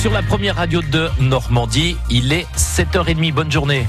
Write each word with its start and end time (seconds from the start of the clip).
sur 0.00 0.12
la 0.14 0.22
première 0.22 0.56
radio 0.56 0.80
de 0.80 1.10
Normandie. 1.20 1.94
Il 2.08 2.32
est 2.32 2.46
7h30. 2.56 3.34
Bonne 3.34 3.52
journée. 3.52 3.86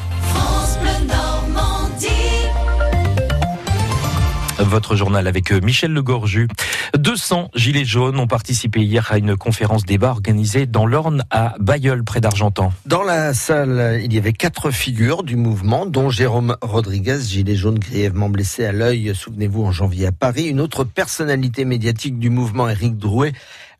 Votre 4.60 4.98
journal 4.98 5.26
avec 5.26 5.54
Michel 5.54 5.94
Legorju. 5.94 6.50
200 6.98 7.52
gilets 7.56 7.86
jaunes 7.86 8.20
ont 8.20 8.28
participé 8.28 8.82
hier 8.82 9.10
à 9.10 9.18
une 9.18 9.38
conférence 9.38 9.86
débat 9.86 10.10
organisée 10.10 10.66
dans 10.66 10.86
l'Orne 10.86 11.24
à 11.32 11.56
Bayeul, 11.60 12.04
près 12.04 12.20
d'Argentan. 12.20 12.74
Dans 12.86 13.04
la 13.04 13.34
salle, 13.34 14.02
il 14.04 14.14
y 14.14 14.18
avait 14.18 14.34
quatre 14.34 14.70
figures 14.70 15.24
du 15.24 15.38
mouvement, 15.38 15.86
dont 15.86 16.10
Jérôme 16.10 16.58
Rodriguez, 16.62 17.20
gilet 17.26 17.56
jaune 17.56 17.80
grièvement 17.80 18.30
blessé 18.30 18.66
à 18.66 18.74
l'œil, 18.74 19.16
souvenez-vous, 19.16 19.64
en 19.64 19.72
janvier 19.72 20.08
à 20.08 20.12
Paris. 20.12 20.48
Une 20.48 20.60
autre 20.60 20.84
personnalité 20.84 21.64
médiatique 21.64 22.20
du 22.20 22.30
mouvement, 22.30 22.68
Éric 22.68 22.98
Drouet, 22.98 23.32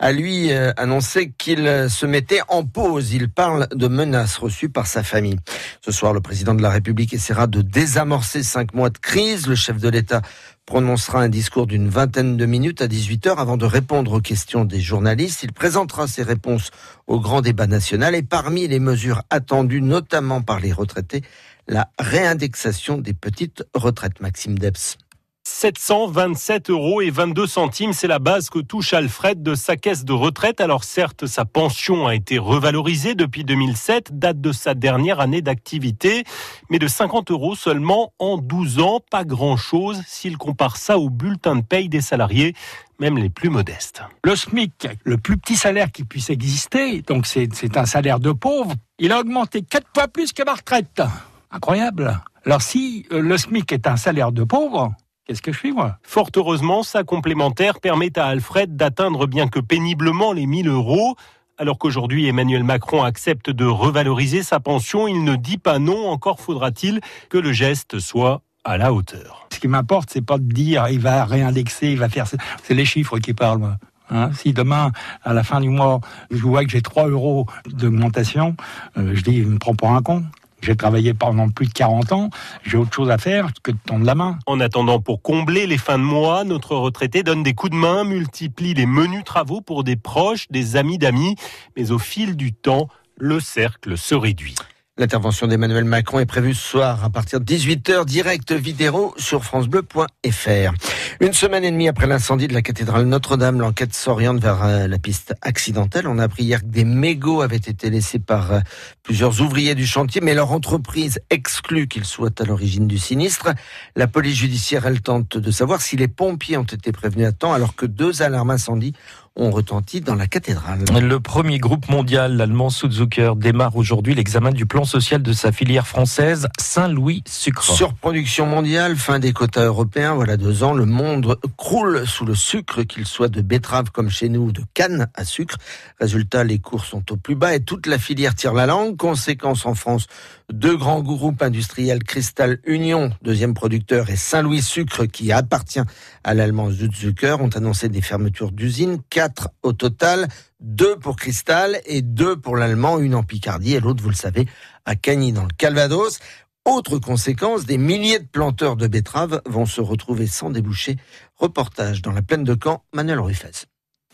a 0.02 0.12
lui 0.12 0.52
euh, 0.52 0.74
annoncé 0.78 1.32
qu'il 1.38 1.68
euh, 1.68 1.88
se 1.88 2.08
mettait 2.08 2.42
en 2.48 2.66
pause. 2.66 3.14
Il 3.14 3.30
parle 3.30 3.68
de 3.72 3.88
menaces 3.88 4.38
reçues 4.38 4.68
par 4.68 4.88
sa 4.88 5.04
famille. 5.04 5.38
Ce 5.86 5.92
soir, 5.92 6.12
le 6.12 6.22
président 6.22 6.56
de 6.56 6.62
la 6.64 6.72
République 6.72 7.14
essaiera 7.14 7.46
de 7.46 7.62
désamorcer 7.62 8.42
cinq 8.42 8.74
mois 8.74 8.90
de 8.90 8.98
crise. 8.98 9.46
Le 9.48 9.54
chef 9.54 9.78
de 9.78 9.88
l'État 9.88 10.24
prononcera 10.66 11.22
un 11.22 11.30
discours 11.30 11.68
d'une 11.68 11.88
vingtaine 11.88 12.36
de 12.36 12.46
minutes 12.48 12.82
à 12.82 12.88
18h 12.88 13.38
avant 13.38 13.58
de 13.58 13.66
répondre 13.66 14.14
aux 14.14 14.22
questions 14.22 14.66
des 14.66 14.82
journalistes. 14.82 15.44
Il 15.44 15.54
présentera 15.54 16.08
ses 16.08 16.24
réponses 16.24 16.72
au 17.06 17.20
grand 17.20 17.42
débat 17.42 17.68
national 17.68 18.16
et 18.16 18.24
parmi 18.24 18.68
les 18.68 18.80
mesures 18.80 19.22
attendues 19.30 19.84
notamment 19.84 20.42
par 20.42 20.60
les 20.60 20.74
retraités, 20.74 21.22
la 21.68 21.90
réindexation 22.00 22.98
des 22.98 23.14
petites 23.14 23.64
retraites. 23.76 24.20
Maxime 24.20 24.58
Debs. 24.58 24.98
727 25.44 26.70
euros 26.70 27.02
et 27.02 27.10
22 27.10 27.48
centimes, 27.48 27.94
c'est 27.94 28.08
la 28.08 28.20
base 28.20 28.50
que 28.50 28.60
touche 28.60 28.94
Alfred 28.94 29.42
de 29.42 29.56
sa 29.56 29.76
caisse 29.76 30.06
de 30.06 30.14
retraite. 30.14 30.62
Alors 30.62 30.84
certes, 30.84 31.26
sa 31.28 31.46
pension 31.46 32.08
a 32.08 32.16
été 32.16 32.38
revalorisée 32.38 33.16
depuis 33.16 33.44
2007, 33.44 34.20
date 34.20 34.42
de 34.42 34.52
sa 34.52 34.74
dernière 34.74 35.20
année 35.20 35.42
d'activité, 35.42 36.24
mais 36.70 36.80
de 36.80 36.88
50 36.88 37.32
euros 37.32 37.56
seulement 37.56 38.14
en 38.20 38.38
12 38.38 38.80
ans, 38.80 39.00
pas 39.10 39.24
grand-chose 39.24 40.02
s'il 40.08 40.38
compare 40.38 40.78
ça 40.78 40.98
au 40.98 41.10
bulletin 41.10 41.56
de 41.56 41.62
paye 41.62 41.90
des 41.90 42.02
salariés 42.02 42.54
même 43.00 43.18
les 43.18 43.30
plus 43.30 43.50
modestes. 43.50 44.04
Le 44.24 44.36
SMIC, 44.36 44.88
le 45.04 45.18
plus 45.18 45.38
petit 45.38 45.56
salaire 45.56 45.92
qui 45.92 46.04
puisse 46.04 46.30
exister, 46.30 47.02
donc 47.02 47.26
c'est 47.26 47.76
un 47.76 47.86
salaire 47.88 48.20
de 48.20 48.32
pauvre, 48.32 48.74
il 49.00 49.12
a 49.12 49.20
augmenté 49.20 49.64
quatre 49.64 49.88
fois 49.96 50.08
plus 50.08 50.34
que 50.34 50.44
ma 50.44 50.54
retraite. 50.54 51.02
Incroyable. 51.50 52.22
Alors 52.46 52.62
si 52.62 53.06
euh, 53.12 53.22
le 53.22 53.38
SMIC 53.38 53.72
est 53.72 53.88
un 53.88 53.98
salaire 53.98 54.32
de 54.32 54.44
pauvre, 54.44 54.94
Qu'est-ce 55.32 55.42
que 55.42 55.54
je 55.54 55.74
moi? 55.74 55.98
Fort 56.04 56.30
heureusement, 56.36 56.84
sa 56.84 57.06
complémentaire 57.06 57.80
permet 57.80 58.20
à 58.20 58.26
Alfred 58.26 58.76
d'atteindre 58.76 59.28
bien 59.28 59.48
que 59.48 59.62
péniblement 59.62 60.34
les 60.34 60.46
1000 60.46 60.68
euros. 60.68 61.16
Alors 61.58 61.78
qu'aujourd'hui 61.78 62.28
Emmanuel 62.28 62.66
Macron 62.66 63.02
accepte 63.02 63.50
de 63.50 63.64
revaloriser 63.64 64.44
sa 64.44 64.60
pension, 64.60 65.08
il 65.08 65.24
ne 65.24 65.38
dit 65.38 65.58
pas 65.58 65.80
non, 65.80 66.10
encore 66.10 66.42
faudra-t-il 66.42 67.00
que 67.30 67.38
le 67.38 67.54
geste 67.54 68.00
soit 68.00 68.42
à 68.66 68.78
la 68.78 68.92
hauteur. 68.92 69.48
Ce 69.54 69.60
qui 69.62 69.70
m'importe, 69.70 70.10
c'est 70.12 70.26
pas 70.26 70.38
de 70.38 70.44
dire 70.44 70.90
il 70.90 71.00
va 71.00 71.24
réindexer, 71.24 71.88
il 71.88 71.98
va 71.98 72.10
faire. 72.10 72.26
C'est 72.28 72.74
les 72.74 72.84
chiffres 72.84 73.18
qui 73.18 73.34
parlent. 73.34 73.78
Hein, 74.10 74.32
si 74.34 74.52
demain, 74.52 74.92
à 75.24 75.32
la 75.32 75.44
fin 75.46 75.62
du 75.62 75.70
mois, 75.70 76.02
je 76.30 76.42
vois 76.42 76.66
que 76.66 76.70
j'ai 76.70 76.82
3 76.82 77.08
euros 77.08 77.46
d'augmentation, 77.68 78.58
euh, 78.98 79.16
je 79.16 79.22
dis, 79.22 79.38
il 79.38 79.48
me 79.48 79.58
prend 79.58 79.74
pour 79.74 79.92
un 79.92 80.02
con. 80.02 80.26
J'ai 80.62 80.76
travaillé 80.76 81.14
pendant 81.14 81.50
plus 81.50 81.68
de 81.68 81.74
40 81.74 82.12
ans, 82.12 82.30
j'ai 82.64 82.78
autre 82.78 82.94
chose 82.94 83.10
à 83.10 83.18
faire 83.18 83.50
que 83.64 83.72
de 83.72 83.78
tendre 83.86 84.06
la 84.06 84.16
main. 84.16 84.38
En 84.46 84.60
attendant, 84.60 85.00
pour 85.00 85.22
combler 85.22 85.66
les 85.66 85.78
fins 85.78 85.98
de 85.98 86.04
mois, 86.04 86.44
notre 86.44 86.76
retraité 86.76 87.24
donne 87.24 87.44
des 87.44 87.54
coups 87.54 87.72
de 87.72 87.78
main, 87.78 88.04
multiplie 88.04 88.74
les 88.74 88.86
menus 88.86 89.24
travaux 89.24 89.62
pour 89.62 89.84
des 89.84 89.96
proches, 89.96 90.48
des 90.50 90.76
amis 90.76 90.98
d'amis, 90.98 91.36
mais 91.76 91.92
au 91.92 92.00
fil 92.00 92.36
du 92.36 92.54
temps, 92.54 92.88
le 93.18 93.40
cercle 93.40 93.98
se 93.98 94.16
réduit. 94.16 94.56
L'intervention 94.98 95.48
d'Emmanuel 95.48 95.86
Macron 95.86 96.20
est 96.20 96.26
prévue 96.26 96.54
ce 96.54 96.72
soir 96.72 97.06
à 97.06 97.10
partir 97.10 97.40
de 97.40 97.46
18h, 97.46 98.04
direct 98.04 98.52
vidéo 98.52 99.14
sur 99.16 99.46
francebleu.fr. 99.46 100.74
Une 101.22 101.32
semaine 101.32 101.64
et 101.64 101.72
demie 101.72 101.88
après 101.88 102.08
l'incendie 102.08 102.50
de 102.50 102.54
la 102.54 102.62
cathédrale 102.62 103.06
Notre-Dame, 103.06 103.62
l'enquête 103.62 103.96
s'oriente 103.96 104.42
vers 104.42 104.62
euh, 104.66 104.88
la 104.88 104.98
piste 105.00 105.34
accidentelle. 105.42 106.08
On 106.08 106.20
a 106.20 106.24
appris 106.24 106.44
hier 106.44 106.60
que 106.60 106.66
des 106.66 106.84
mégots 106.84 107.42
avaient 107.42 107.56
été 107.56 107.90
laissés 107.90 108.20
par 108.20 108.52
euh, 108.52 108.60
plusieurs 109.02 109.40
ouvriers 109.40 109.76
du 109.76 109.88
chantier, 109.88 110.20
mais 110.20 110.34
leur 110.34 110.52
entreprise 110.52 111.22
exclut 111.30 111.88
qu'ils 111.88 112.04
soient 112.04 112.42
à 112.42 112.44
l'origine 112.44 112.86
du 112.86 112.98
sinistre. 112.98 113.54
La 113.96 114.08
police 114.08 114.36
judiciaire, 114.36 114.86
elle 114.86 115.00
tente 115.00 115.38
de 115.38 115.52
savoir 115.52 115.82
si 115.82 115.96
les 115.96 116.10
pompiers 116.10 116.58
ont 116.58 116.64
été 116.64 116.92
prévenus 116.92 117.28
à 117.28 117.32
temps 117.32 117.54
alors 117.54 117.78
que 117.78 117.86
deux 117.86 118.24
alarmes 118.24 118.50
incendie 118.50 118.92
ont 119.38 119.50
retenti 119.50 120.02
dans 120.02 120.16
la 120.16 120.28
cathédrale. 120.28 120.84
Le 121.00 121.20
premier 121.20 121.58
groupe 121.58 121.90
mondial, 121.90 122.36
l'allemand 122.36 122.70
Suzuker, 122.70 123.34
démarre 123.38 123.78
aujourd'hui 123.78 124.14
l'examen 124.14 124.52
du 124.52 124.66
plan 124.66 124.84
social 124.84 125.24
de 125.24 125.32
sa 125.32 125.52
filière 125.52 125.88
française 125.88 126.48
Saint-Louis 126.60 127.24
Sucre. 127.26 127.64
Surproduction 127.64 128.46
mondiale, 128.46 128.98
fin 128.98 129.20
des 129.20 129.32
quotas 129.32 129.66
européens, 129.66 130.16
voilà 130.16 130.36
deux 130.36 130.64
ans, 130.64 130.74
le 130.74 130.86
monde 130.86 131.38
croule 131.56 132.06
sous 132.06 132.26
le 132.26 132.36
sucre, 132.36 132.84
qu'il 132.84 133.06
soit 133.06 133.30
de 133.30 133.42
betterave 133.42 133.92
comme 133.92 134.10
chez 134.10 134.28
nous 134.28 134.48
ou 134.48 134.52
de 134.52 134.64
canne 134.74 135.08
à 135.16 135.24
sucre. 135.24 135.58
Résultat, 136.00 136.44
les 136.44 136.60
cours 136.60 136.84
sont 136.84 137.12
au 137.12 137.16
plus 137.16 137.36
bas 137.36 137.56
et 137.56 137.62
toute 137.62 137.88
la 137.88 137.98
filière 137.98 138.36
tire 138.36 138.54
la 138.54 138.66
langue. 138.66 138.98
Conséquence 138.98 139.66
en 139.66 139.76
France, 139.76 140.08
deux 140.52 140.76
grands 140.76 141.02
groupes 141.02 141.42
industriels, 141.42 142.04
Cristal 142.04 142.60
Union, 142.66 143.12
deuxième 143.22 143.54
producteur, 143.54 144.10
et 144.10 144.18
Saint-Louis 144.18 144.62
Sucre, 144.62 145.06
qui 145.06 145.32
appartient 145.32 145.80
à 146.24 146.34
l'allemand 146.34 146.70
Suzuker, 146.70 147.38
ont 147.40 147.50
annoncé 147.50 147.88
des 147.88 148.02
fermetures 148.02 148.52
d'usines 148.52 149.00
quatre 149.22 149.50
au 149.62 149.72
total, 149.72 150.30
deux 150.60 150.96
pour 150.96 151.16
Cristal 151.16 151.80
et 151.86 152.02
deux 152.02 152.36
pour 152.36 152.58
l'allemand, 152.58 152.98
une 152.98 153.14
en 153.14 153.22
Picardie 153.22 153.76
et 153.76 153.80
l'autre, 153.80 154.02
vous 154.02 154.10
le 154.10 154.16
savez, 154.16 154.48
à 154.86 154.96
Cagny 154.96 155.32
dans 155.32 155.44
le 155.44 155.54
Calvados. 155.56 156.18
Autre 156.66 156.98
conséquence, 156.98 157.68
des 157.68 157.78
milliers 157.78 158.18
de 158.18 158.26
planteurs 158.26 158.78
de 158.78 158.88
betteraves 158.88 159.40
vont 159.46 159.68
se 159.68 159.80
retrouver 159.80 160.26
sans 160.26 160.50
déboucher. 160.50 160.98
Reportage 161.36 162.02
dans 162.02 162.14
la 162.14 162.24
plaine 162.24 162.44
de 162.44 162.58
Caen, 162.60 162.84
Manuel 162.94 163.20
Ruffez. 163.20 163.68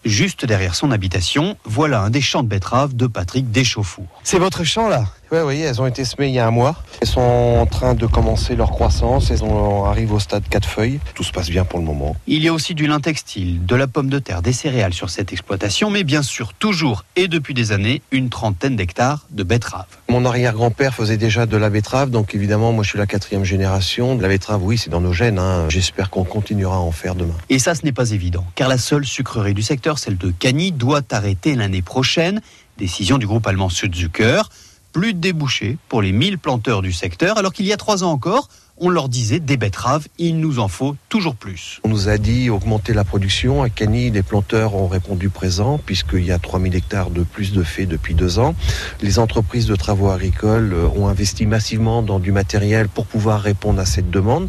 Juste 0.04 0.44
derrière 0.44 0.76
son 0.76 0.92
habitation, 0.92 1.58
voilà 1.64 2.02
un 2.02 2.10
des 2.10 2.20
champs 2.20 2.44
de 2.44 2.50
betteraves 2.50 2.94
de 2.94 3.08
Patrick 3.08 3.50
Deschauffour. 3.50 4.08
C'est 4.26 4.40
votre 4.40 4.66
champ 4.66 4.90
là? 4.90 5.06
Oui, 5.32 5.40
oui, 5.44 5.62
elles 5.62 5.82
ont 5.82 5.86
été 5.86 6.06
semées 6.06 6.28
il 6.28 6.34
y 6.34 6.40
a 6.40 6.48
un 6.48 6.52
mois. 6.52 6.76
Elles 7.02 7.08
sont 7.08 7.20
en 7.22 7.66
train 7.66 7.96
de 7.96 8.06
commencer 8.06 8.56
leur 8.56 8.72
croissance. 8.72 9.30
Elles 9.30 9.44
arrivent 9.86 10.14
au 10.14 10.20
stade 10.20 10.44
4 10.50 10.66
feuilles. 10.68 11.00
Tout 11.16 11.24
se 11.24 11.32
passe 11.32 11.50
bien 11.50 11.66
pour 11.66 11.80
le 11.80 11.86
moment. 11.86 12.16
Il 12.28 12.42
y 12.42 12.48
a 12.48 12.54
aussi 12.54 12.76
du 12.76 12.88
lin 12.88 13.02
textile, 13.02 13.66
de 13.66 13.76
la 13.76 13.88
pomme 13.88 14.10
de 14.10 14.20
terre, 14.20 14.42
des 14.42 14.54
céréales 14.54 14.94
sur 14.94 15.10
cette 15.10 15.34
exploitation, 15.34 15.90
mais 15.90 16.04
bien 16.04 16.22
sûr, 16.22 16.54
toujours 16.54 17.04
et 17.16 17.28
depuis 17.28 17.54
des 17.54 17.74
années, 17.74 18.02
une 18.12 18.30
trentaine 18.30 18.78
d'hectares 18.78 19.26
de 19.32 19.44
betteraves. 19.44 19.86
Mon 20.08 20.24
arrière-grand-père 20.24 20.94
faisait 20.94 21.18
déjà 21.18 21.46
de 21.46 21.58
la 21.58 21.70
betterave, 21.70 22.10
donc 22.10 22.34
évidemment, 22.34 22.72
moi 22.72 22.84
je 22.84 22.90
suis 22.90 23.00
la 23.00 23.08
quatrième 23.08 23.44
génération. 23.44 24.18
La 24.18 24.30
betterave, 24.30 24.64
oui, 24.64 24.78
c'est 24.78 24.90
dans 24.90 25.02
nos 25.02 25.14
gènes. 25.14 25.40
Hein. 25.40 25.66
J'espère 25.70 26.10
qu'on 26.10 26.24
continuera 26.24 26.78
à 26.78 26.80
en 26.80 26.92
faire 26.92 27.16
demain. 27.16 27.36
Et 27.50 27.60
ça, 27.60 27.76
ce 27.76 27.84
n'est 27.84 27.92
pas 27.92 28.12
évident, 28.12 28.46
car 28.56 28.70
la 28.70 28.78
seule 28.78 29.06
sucrerie 29.06 29.54
du 29.54 29.62
secteur, 29.62 30.00
celle 30.00 30.18
de 30.18 30.32
Cagny, 30.32 30.72
doit 30.72 31.02
arrêter 31.12 31.56
l'année 31.56 31.82
prochaine. 31.82 32.42
Décision 32.78 33.18
du 33.18 33.28
groupe 33.28 33.46
allemand 33.48 33.70
Südzucker. 33.70 34.44
Plus 34.94 35.14
de 35.14 35.20
débouchés 35.20 35.78
pour 35.90 36.02
les 36.02 36.12
1000 36.12 36.38
planteurs 36.38 36.82
du 36.82 36.92
secteur, 36.92 37.38
alors 37.38 37.54
qu'il 37.54 37.66
y 37.66 37.74
a 37.74 37.78
trois 37.78 38.04
ans 38.04 38.12
encore, 38.12 38.50
on 38.80 38.90
leur 38.90 39.10
disait 39.10 39.40
des 39.40 39.58
betteraves, 39.58 40.08
il 40.20 40.40
nous 40.40 40.60
en 40.60 40.68
faut 40.68 40.96
toujours 41.10 41.36
plus. 41.36 41.80
On 41.84 41.90
nous 41.90 42.10
a 42.10 42.20
dit 42.20 42.52
augmenter 42.52 42.94
la 42.94 43.04
production. 43.04 43.64
À 43.64 43.70
Cagny, 43.70 44.12
les 44.12 44.22
planteurs 44.22 44.76
ont 44.76 44.88
répondu 44.88 45.30
présent 45.30 45.80
puisqu'il 45.84 46.24
y 46.24 46.32
a 46.32 46.38
3000 46.38 46.76
hectares 46.76 47.10
de 47.10 47.24
plus 47.24 47.54
de 47.54 47.64
faits 47.64 47.90
depuis 47.90 48.14
deux 48.14 48.38
ans. 48.38 48.54
Les 49.02 49.18
entreprises 49.18 49.66
de 49.66 49.76
travaux 49.76 50.10
agricoles 50.12 50.74
euh, 50.74 50.88
ont 50.96 51.08
investi 51.08 51.48
massivement 51.48 52.04
dans 52.04 52.20
du 52.20 52.32
matériel 52.32 52.88
pour 52.88 53.08
pouvoir 53.08 53.42
répondre 53.42 53.80
à 53.80 53.86
cette 53.86 54.12
demande. 54.12 54.48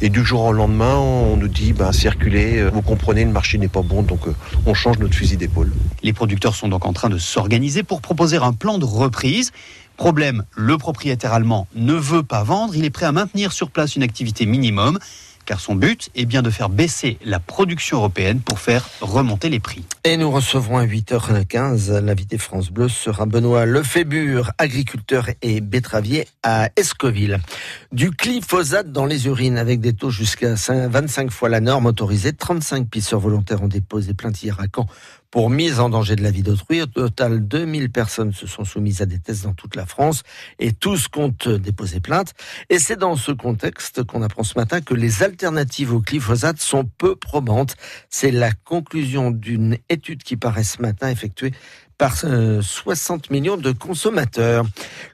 Et 0.00 0.08
du 0.08 0.24
jour 0.24 0.44
au 0.44 0.52
lendemain, 0.52 0.94
on 0.96 1.36
nous 1.36 1.48
dit, 1.48 1.72
ben, 1.72 1.90
circulez, 1.90 2.58
euh, 2.58 2.70
vous 2.72 2.82
comprenez, 2.82 3.24
le 3.24 3.32
marché 3.32 3.58
n'est 3.58 3.68
pas 3.68 3.82
bon, 3.82 4.02
donc 4.02 4.28
euh, 4.28 4.34
on 4.66 4.74
change 4.74 4.98
notre 4.98 5.14
fusil 5.14 5.36
d'épaule. 5.36 5.72
Les 6.04 6.12
producteurs 6.12 6.54
sont 6.54 6.68
donc 6.68 6.86
en 6.86 6.92
train 6.92 7.08
de 7.08 7.18
s'organiser 7.18 7.82
pour 7.82 8.00
proposer 8.00 8.36
un 8.36 8.52
plan 8.52 8.78
de 8.78 8.84
reprise. 8.84 9.50
Problème, 9.96 10.44
le 10.56 10.76
propriétaire 10.76 11.32
allemand 11.32 11.68
ne 11.74 11.94
veut 11.94 12.24
pas 12.24 12.42
vendre, 12.42 12.74
il 12.74 12.84
est 12.84 12.90
prêt 12.90 13.06
à 13.06 13.12
maintenir 13.12 13.52
sur 13.52 13.70
place 13.70 13.94
une 13.94 14.02
activité 14.02 14.44
minimum, 14.44 14.98
car 15.44 15.60
son 15.60 15.74
but 15.74 16.10
est 16.14 16.24
bien 16.24 16.42
de 16.42 16.50
faire 16.50 16.68
baisser 16.68 17.18
la 17.24 17.38
production 17.38 17.98
européenne 17.98 18.40
pour 18.40 18.58
faire 18.58 18.88
remonter 19.00 19.48
les 19.50 19.60
prix. 19.60 19.84
Et 20.04 20.16
nous 20.16 20.30
recevrons 20.30 20.78
à 20.78 20.86
8h15, 20.86 21.98
l'invité 22.00 22.38
France 22.38 22.70
Bleu 22.70 22.88
sera 22.88 23.26
Benoît 23.26 23.66
Lefébure, 23.66 24.52
agriculteur 24.58 25.28
et 25.42 25.60
betteravier 25.60 26.26
à 26.42 26.70
Escoville. 26.76 27.40
Du 27.94 28.10
glyphosate 28.10 28.90
dans 28.90 29.06
les 29.06 29.28
urines 29.28 29.56
avec 29.56 29.78
des 29.78 29.92
taux 29.92 30.10
jusqu'à 30.10 30.56
25 30.56 31.30
fois 31.30 31.48
la 31.48 31.60
norme 31.60 31.86
autorisée, 31.86 32.32
35 32.32 32.88
pisseurs 32.88 33.20
volontaires 33.20 33.62
ont 33.62 33.68
déposé 33.68 34.14
plainte 34.14 34.42
hier 34.42 34.58
à 34.58 34.64
Caen 34.64 34.88
pour 35.30 35.48
mise 35.48 35.78
en 35.78 35.90
danger 35.90 36.16
de 36.16 36.22
la 36.24 36.32
vie 36.32 36.42
d'autrui. 36.42 36.82
Au 36.82 36.86
total, 36.86 37.46
2000 37.46 37.92
personnes 37.92 38.32
se 38.32 38.48
sont 38.48 38.64
soumises 38.64 39.00
à 39.00 39.06
des 39.06 39.20
tests 39.20 39.44
dans 39.44 39.54
toute 39.54 39.76
la 39.76 39.86
France 39.86 40.24
et 40.58 40.72
tous 40.72 41.06
comptent 41.06 41.48
déposer 41.48 42.00
plainte. 42.00 42.34
Et 42.68 42.80
c'est 42.80 42.96
dans 42.96 43.14
ce 43.14 43.30
contexte 43.30 44.02
qu'on 44.02 44.22
apprend 44.22 44.42
ce 44.42 44.58
matin 44.58 44.80
que 44.80 44.94
les 44.94 45.22
alternatives 45.22 45.92
au 45.92 46.00
glyphosate 46.00 46.60
sont 46.60 46.84
peu 46.98 47.14
probantes. 47.14 47.76
C'est 48.10 48.32
la 48.32 48.50
conclusion 48.50 49.30
d'une 49.30 49.78
étude 49.88 50.24
qui 50.24 50.36
paraît 50.36 50.64
ce 50.64 50.82
matin 50.82 51.10
effectuée 51.10 51.52
par 51.98 52.16
60 52.16 53.30
millions 53.30 53.56
de 53.56 53.72
consommateurs. 53.72 54.64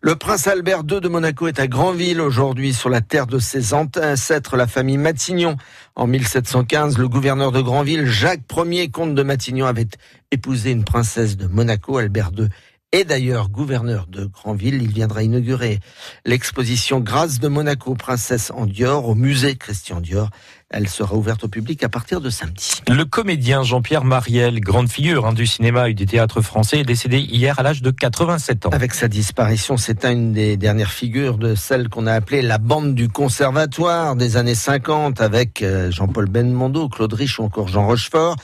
Le 0.00 0.16
prince 0.16 0.46
Albert 0.46 0.82
II 0.90 1.00
de 1.00 1.08
Monaco 1.08 1.46
est 1.48 1.60
à 1.60 1.66
Granville 1.66 2.20
aujourd'hui 2.20 2.72
sur 2.72 2.88
la 2.88 3.00
terre 3.00 3.26
de 3.26 3.38
ses 3.38 3.74
ancêtres, 3.74 4.56
la 4.56 4.66
famille 4.66 4.98
Matignon. 4.98 5.56
En 5.96 6.06
1715, 6.06 6.98
le 6.98 7.08
gouverneur 7.08 7.52
de 7.52 7.60
Granville, 7.60 8.06
Jacques 8.06 8.40
Ier, 8.56 8.88
comte 8.88 9.14
de 9.14 9.22
Matignon, 9.22 9.66
avait 9.66 9.88
épousé 10.30 10.70
une 10.70 10.84
princesse 10.84 11.36
de 11.36 11.46
Monaco, 11.46 11.98
Albert 11.98 12.30
II 12.36 12.48
et 12.92 13.04
d'ailleurs 13.04 13.50
gouverneur 13.50 14.06
de 14.08 14.24
Granville. 14.24 14.82
Il 14.82 14.92
viendra 14.92 15.22
inaugurer 15.22 15.78
l'exposition 16.24 17.00
Grâce 17.00 17.38
de 17.38 17.48
Monaco, 17.48 17.94
princesse 17.94 18.50
en 18.54 18.66
Dior, 18.66 19.08
au 19.08 19.14
musée 19.14 19.56
Christian 19.56 20.00
Dior. 20.00 20.30
Elle 20.70 20.88
sera 20.88 21.16
ouverte 21.16 21.44
au 21.44 21.48
public 21.48 21.82
à 21.82 21.88
partir 21.88 22.20
de 22.20 22.30
samedi. 22.30 22.80
Le 22.88 23.04
comédien 23.04 23.64
Jean-Pierre 23.64 24.04
Mariel, 24.04 24.60
grande 24.60 24.88
figure 24.88 25.26
hein, 25.26 25.32
du 25.32 25.46
cinéma 25.46 25.88
et 25.88 25.94
du 25.94 26.06
théâtre 26.06 26.42
français, 26.42 26.80
est 26.80 26.84
décédé 26.84 27.18
hier 27.18 27.58
à 27.58 27.62
l'âge 27.62 27.82
de 27.82 27.90
87 27.90 28.66
ans. 28.66 28.70
Avec 28.70 28.94
sa 28.94 29.08
disparition, 29.08 29.76
c'est 29.76 30.04
une 30.04 30.32
des 30.32 30.56
dernières 30.56 30.92
figures 30.92 31.38
de 31.38 31.56
celle 31.56 31.88
qu'on 31.88 32.06
a 32.06 32.12
appelée 32.12 32.42
la 32.42 32.58
bande 32.58 32.94
du 32.94 33.08
conservatoire 33.08 34.14
des 34.14 34.36
années 34.36 34.54
50 34.54 35.20
avec 35.20 35.62
euh, 35.62 35.90
Jean-Paul 35.90 36.28
Belmondo, 36.28 36.88
Claude 36.88 37.12
Rich 37.12 37.40
ou 37.40 37.44
encore 37.44 37.68
Jean 37.68 37.86
Rochefort. 37.86 38.36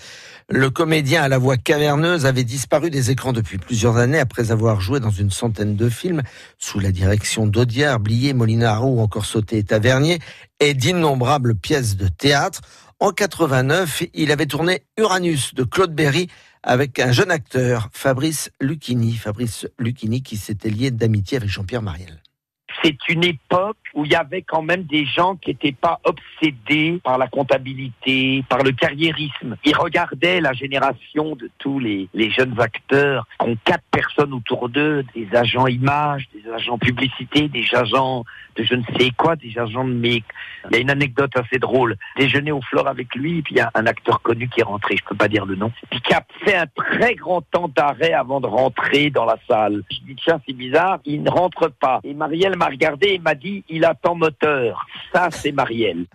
Le 0.49 0.71
comédien 0.71 1.25
à 1.25 1.29
la 1.29 1.39
voix 1.39 1.57
caverneuse 1.57 2.25
avait 2.25 2.45
disparu 2.45 2.89
des 2.89 3.11
écrans 3.11 3.33
depuis 3.33 3.59
plusieurs 3.59 3.97
années 3.97 4.21
après 4.21 4.53
avoir 4.53 4.81
joué 4.81 5.01
dans 5.01 5.11
une 5.11 5.33
centaine 5.33 5.75
de 5.75 5.89
films 5.89 6.23
sous 6.57 6.79
la 6.79 6.93
direction 6.93 7.49
d'Audiard, 7.49 7.99
Blier, 7.99 8.33
Molinaro 8.33 8.87
ou 8.87 9.01
encore 9.01 9.27
Sauté 9.27 9.59
et 9.59 9.65
Tavernier 9.65 10.21
et 10.61 10.73
d'innombrables 10.73 11.57
pièces 11.57 11.97
de 11.97 12.07
théâtre. 12.07 12.61
En 13.01 13.11
89, 13.11 14.05
il 14.15 14.31
avait 14.31 14.47
tourné 14.47 14.85
Uranus 14.97 15.53
de 15.53 15.65
Claude 15.65 15.97
Berry 15.97 16.29
avec 16.63 17.01
un 17.01 17.11
jeune 17.11 17.33
acteur, 17.33 17.89
Fabrice 17.93 18.51
Lucchini. 18.61 19.15
Fabrice 19.17 19.67
Lucchini 19.81 20.23
qui 20.23 20.37
s'était 20.37 20.71
lié 20.71 20.93
d'amitié 20.93 21.39
avec 21.39 21.51
Jean-Pierre 21.51 21.83
Mariel 21.83 22.23
c'est 22.87 23.09
une 23.09 23.25
époque 23.25 23.77
où 23.95 24.05
il 24.05 24.13
y 24.13 24.15
avait 24.15 24.43
quand 24.43 24.63
même 24.63 24.85
des 24.85 25.07
gens 25.07 25.35
qui 25.37 25.51
n'étaient 25.51 25.73
pas 25.73 25.99
obsédés 26.05 27.01
par 27.03 27.19
la 27.19 27.27
comptabilité, 27.27 28.45
par 28.49 28.63
le 28.63 28.71
carriérisme. 28.71 29.57
Ils 29.65 29.77
regardaient 29.77 30.41
la 30.41 30.53
génération 30.53 31.35
de 31.35 31.51
tous 31.59 31.81
les, 31.81 32.09
jeunes 32.31 32.61
acteurs, 32.61 33.27
qui 33.41 33.49
ont 33.49 33.57
quatre 33.65 33.85
personnes 33.91 34.33
autour 34.35 34.69
d'eux, 34.69 35.05
des 35.15 35.29
agents 35.35 35.67
images, 35.67 36.29
des 36.33 36.49
agents 36.51 36.79
publicité, 36.79 37.49
des 37.49 37.67
agents 37.73 38.25
de 38.57 38.63
je 38.63 38.75
ne 38.75 38.83
sais 38.99 39.11
quoi, 39.17 39.37
des 39.37 39.59
agents 39.59 39.85
de 39.85 39.93
mic. 39.93 40.25
Il 40.71 40.77
y 40.77 40.79
a 40.79 40.81
une 40.81 40.91
anecdote 40.91 41.31
assez 41.37 41.59
drôle. 41.59 41.97
Déjeuner 42.17 42.53
au 42.53 42.61
flore 42.63 42.89
avec 42.89 43.15
lui, 43.15 43.43
puis 43.43 43.55
il 43.55 43.59
y 43.59 43.61
a 43.61 43.71
un 43.75 43.87
acteur 43.87 44.23
connu 44.23 44.49
qui 44.49 44.61
est 44.61 44.65
rentré, 44.65 44.97
je 44.97 45.05
peux 45.05 45.15
pas 45.15 45.29
dire 45.29 45.45
le 45.45 45.57
nom, 45.57 45.71
puis 45.91 46.01
qui 46.01 46.15
a 46.15 46.25
fait 46.45 46.57
un 46.57 46.67
très 46.67 47.15
grand 47.15 47.43
temps 47.43 47.69
d'arrêt 47.69 48.13
avant 48.13 48.41
de 48.41 48.47
rentrer 48.47 49.11
dans 49.11 49.25
la 49.25 49.37
salle. 49.49 49.83
Je 49.91 49.99
dis 50.07 50.17
tiens 50.23 50.41
c'est 50.47 50.55
bizarre, 50.55 51.01
il 51.05 51.23
ne 51.23 51.31
rentre 51.31 51.69
pas. 51.69 52.01
Et 52.05 52.15
Marielle 52.15 52.57
m'a 52.57 52.67
regardé 52.77 53.19
m'a 53.19 53.35
dit 53.35 53.65
il 53.69 53.85
attend 53.85 54.15
moteur. 54.15 54.87
Ça 55.13 55.29
c'est 55.31 55.53
Marielle. 55.53 56.07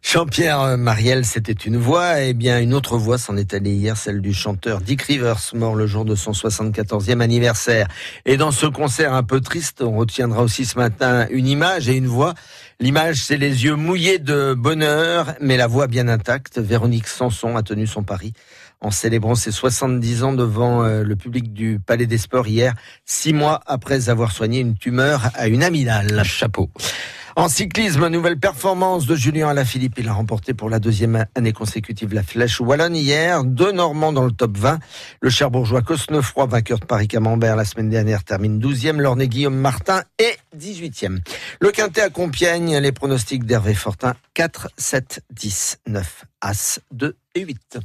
Jean-Pierre 0.00 0.78
Marielle, 0.78 1.24
c'était 1.24 1.52
une 1.52 1.76
voix, 1.76 2.20
et 2.20 2.32
bien 2.32 2.60
une 2.60 2.72
autre 2.72 2.96
voix 2.96 3.18
s'en 3.18 3.36
est 3.36 3.52
allée 3.52 3.72
hier, 3.72 3.96
celle 3.96 4.20
du 4.22 4.32
chanteur 4.32 4.80
Dick 4.80 5.02
Rivers, 5.02 5.40
mort 5.54 5.74
le 5.74 5.86
jour 5.86 6.04
de 6.04 6.14
son 6.14 6.30
74e 6.30 7.20
anniversaire. 7.20 7.88
Et 8.24 8.36
dans 8.36 8.52
ce 8.52 8.66
concert 8.66 9.12
un 9.12 9.24
peu 9.24 9.40
triste, 9.40 9.82
on 9.82 9.96
retiendra 9.96 10.42
aussi 10.42 10.64
ce 10.64 10.78
matin 10.78 11.26
une 11.30 11.48
image 11.48 11.88
et 11.88 11.96
une 11.96 12.06
voix. 12.06 12.34
L'image, 12.80 13.16
c'est 13.16 13.36
les 13.36 13.64
yeux 13.64 13.74
mouillés 13.74 14.20
de 14.20 14.54
bonheur, 14.54 15.34
mais 15.40 15.56
la 15.56 15.66
voix 15.66 15.88
bien 15.88 16.06
intacte. 16.06 16.58
Véronique 16.58 17.08
Sanson 17.08 17.56
a 17.56 17.64
tenu 17.64 17.88
son 17.88 18.04
pari 18.04 18.32
en 18.80 18.90
célébrant 18.90 19.34
ses 19.34 19.52
70 19.52 20.22
ans 20.22 20.32
devant 20.32 20.84
euh, 20.84 21.02
le 21.02 21.16
public 21.16 21.52
du 21.52 21.80
Palais 21.84 22.06
des 22.06 22.18
Sports 22.18 22.46
hier, 22.46 22.74
six 23.04 23.32
mois 23.32 23.60
après 23.66 24.08
avoir 24.08 24.32
soigné 24.32 24.60
une 24.60 24.76
tumeur 24.76 25.30
à 25.34 25.48
une 25.48 25.62
amygdale. 25.62 26.22
Chapeau. 26.24 26.70
En 27.38 27.48
cyclisme, 27.48 28.08
nouvelle 28.08 28.36
performance 28.36 29.06
de 29.06 29.14
Julien 29.14 29.48
Alaphilippe. 29.48 29.94
Il 29.98 30.08
a 30.08 30.12
remporté 30.12 30.54
pour 30.54 30.68
la 30.68 30.80
deuxième 30.80 31.24
année 31.36 31.52
consécutive 31.52 32.12
la 32.12 32.24
Flèche 32.24 32.60
Wallonne 32.60 32.96
hier. 32.96 33.44
Deux 33.44 33.70
Normands 33.70 34.12
dans 34.12 34.24
le 34.24 34.32
top 34.32 34.56
20. 34.56 34.80
Le 35.20 35.30
Cherbourgeois 35.30 35.82
Cosnefroy, 35.82 36.46
vainqueur 36.46 36.80
de 36.80 36.84
Paris-Camembert 36.84 37.54
la 37.54 37.64
semaine 37.64 37.90
dernière, 37.90 38.24
termine 38.24 38.60
12e. 38.60 38.96
L'Ornay 38.96 39.28
Guillaume 39.28 39.54
Martin 39.54 40.02
est 40.18 40.36
18e. 40.58 41.20
Le 41.60 41.70
Quintet 41.70 42.00
à 42.00 42.10
Compiègne, 42.10 42.76
les 42.78 42.90
pronostics 42.90 43.44
d'Hervé 43.44 43.74
Fortin 43.74 44.14
4, 44.34 44.70
7, 44.76 45.22
10, 45.30 45.78
9, 45.86 46.24
As, 46.40 46.80
2 46.90 47.16
et 47.36 47.42
8. 47.42 47.78